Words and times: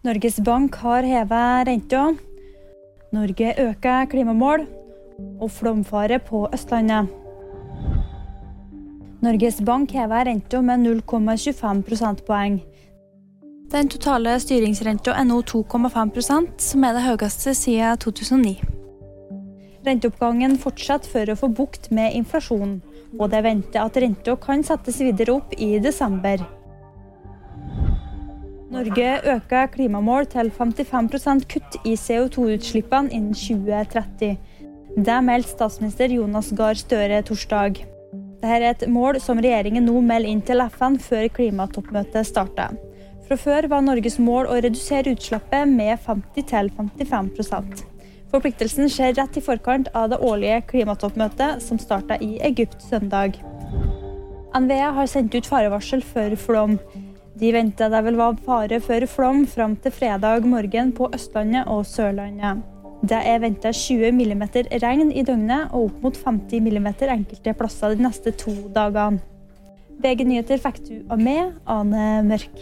Norges 0.00 0.38
Bank 0.40 0.78
har 0.80 1.04
hevet 1.04 1.66
renta. 1.68 2.14
Norge 3.12 3.50
øker 3.58 4.06
klimamål. 4.08 4.62
Og 5.40 5.50
flomfare 5.50 6.16
på 6.18 6.46
Østlandet. 6.54 7.10
Norges 9.20 9.60
Bank 9.66 9.92
hever 9.92 10.24
renta 10.24 10.60
med 10.60 10.86
0,25 10.86 11.82
prosentpoeng. 11.82 12.62
Den 13.72 13.88
totale 13.92 14.38
styringsrenta 14.40 15.12
er 15.12 15.26
nå 15.28 15.42
2,5% 15.42 16.64
som 16.64 16.84
er 16.84 16.96
det 16.96 17.02
høyeste 17.04 17.52
siden 17.54 18.00
2009. 18.00 18.54
Renteoppgangen 19.84 20.56
fortsetter 20.64 21.12
for 21.12 21.28
å 21.28 21.36
få 21.42 21.52
bukt 21.60 21.90
med 21.92 22.16
inflasjonen, 22.16 22.80
og 23.18 23.28
det 23.28 23.42
er 23.42 23.46
ventet 23.50 23.76
at 23.84 24.00
renta 24.00 24.38
kan 24.40 24.64
settes 24.64 25.02
videre 25.04 25.36
opp 25.36 25.52
i 25.60 25.74
desember. 25.78 26.40
Norge 28.80 29.20
øker 29.28 29.66
klimamål 29.66 30.24
til 30.32 30.48
55% 30.56 31.42
kutt 31.52 31.74
i 31.84 31.92
CO2-utslippene 32.00 33.10
innen 33.12 33.34
2030. 33.36 34.38
Det 34.96 35.16
meldte 35.24 35.50
statsminister 35.50 36.08
Jonas 36.08 36.48
Gahr 36.56 36.78
Støre 36.80 37.18
torsdag. 37.28 37.82
Dette 38.40 38.54
er 38.56 38.64
et 38.70 38.86
mål 38.88 39.20
som 39.20 39.36
regjeringen 39.36 39.84
nå 39.84 40.00
melder 40.00 40.30
inn 40.32 40.40
til 40.40 40.64
FN 40.72 40.96
før 40.96 41.28
klimatoppmøtet 41.36 42.24
starter. 42.30 42.72
Fra 43.28 43.36
før 43.36 43.68
var 43.68 43.84
Norges 43.84 44.16
mål 44.18 44.48
å 44.48 44.56
redusere 44.64 45.12
utslippet 45.12 45.68
med 45.68 46.00
50-55% 46.06 47.84
Forpliktelsen 48.32 48.88
skjer 48.88 49.12
rett 49.20 49.36
i 49.36 49.44
forkant 49.44 49.92
av 49.92 50.08
det 50.14 50.22
årlige 50.24 50.64
klimatoppmøtet 50.72 51.60
som 51.68 51.76
starta 51.78 52.16
i 52.16 52.38
Egypt 52.48 52.80
søndag. 52.88 53.36
NVE 54.56 54.90
har 54.96 55.06
sendt 55.06 55.36
ut 55.36 55.46
farevarsel 55.46 56.00
for 56.00 56.40
flom. 56.48 56.80
De 57.40 57.52
venter 57.56 57.88
det 57.88 58.02
vil 58.04 58.18
være 58.20 58.36
fare 58.44 58.78
for 58.84 59.06
flom 59.08 59.46
fram 59.48 59.76
til 59.80 59.94
fredag 59.96 60.44
morgen 60.44 60.90
på 60.92 61.08
Østlandet 61.16 61.70
og 61.72 61.86
Sørlandet. 61.88 62.60
Det 63.00 63.16
er 63.16 63.40
venta 63.40 63.72
20 63.72 64.12
mm 64.12 64.42
regn 64.82 65.08
i 65.08 65.24
døgnet 65.24 65.72
og 65.72 65.86
opp 65.86 66.02
mot 66.04 66.18
50 66.20 66.60
mm 66.60 66.88
enkelte 67.08 67.54
plasser 67.56 67.96
de 67.96 68.04
neste 68.04 68.34
to 68.36 68.52
dagene. 68.74 69.22
VG 70.00 70.26
nyheter 70.28 70.60
fikk 70.60 70.82
du 70.84 70.94
av 71.12 71.20
meg, 71.20 71.56
Ane 71.68 72.20
Mørk. 72.28 72.60